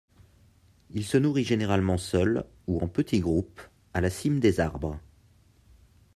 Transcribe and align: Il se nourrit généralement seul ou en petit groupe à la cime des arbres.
Il 0.89 1.05
se 1.05 1.19
nourrit 1.19 1.43
généralement 1.43 1.99
seul 1.99 2.45
ou 2.65 2.79
en 2.79 2.87
petit 2.87 3.19
groupe 3.19 3.61
à 3.93 4.01
la 4.01 4.09
cime 4.09 4.39
des 4.39 4.59
arbres. 4.59 4.99